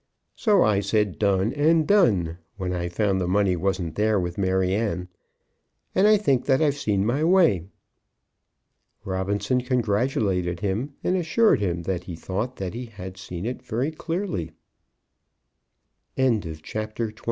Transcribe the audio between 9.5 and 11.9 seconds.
congratulated him, and assured him